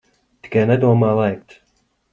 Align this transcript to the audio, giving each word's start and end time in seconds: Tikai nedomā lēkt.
Tikai 0.45 0.63
nedomā 0.71 1.13
lēkt. 1.21 1.59